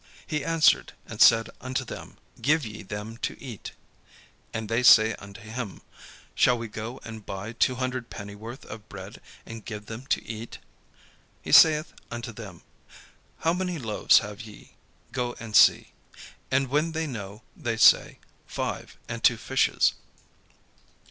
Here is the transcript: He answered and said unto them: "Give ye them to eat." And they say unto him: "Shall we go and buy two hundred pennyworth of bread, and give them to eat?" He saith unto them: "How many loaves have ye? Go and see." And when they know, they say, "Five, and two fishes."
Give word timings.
He 0.25 0.43
answered 0.43 0.93
and 1.05 1.21
said 1.21 1.51
unto 1.61 1.85
them: 1.85 2.17
"Give 2.41 2.65
ye 2.65 2.81
them 2.81 3.17
to 3.17 3.39
eat." 3.39 3.73
And 4.51 4.67
they 4.67 4.81
say 4.81 5.13
unto 5.19 5.41
him: 5.41 5.83
"Shall 6.33 6.57
we 6.57 6.67
go 6.69 6.99
and 7.03 7.23
buy 7.23 7.51
two 7.53 7.75
hundred 7.75 8.09
pennyworth 8.09 8.65
of 8.65 8.89
bread, 8.89 9.21
and 9.45 9.63
give 9.63 9.85
them 9.85 10.07
to 10.07 10.25
eat?" 10.27 10.57
He 11.43 11.51
saith 11.51 11.93
unto 12.09 12.31
them: 12.31 12.63
"How 13.41 13.53
many 13.53 13.77
loaves 13.77 14.17
have 14.25 14.41
ye? 14.41 14.73
Go 15.11 15.35
and 15.39 15.55
see." 15.55 15.93
And 16.49 16.69
when 16.69 16.93
they 16.93 17.05
know, 17.05 17.43
they 17.55 17.77
say, 17.77 18.17
"Five, 18.47 18.97
and 19.07 19.23
two 19.23 19.37
fishes." 19.37 19.93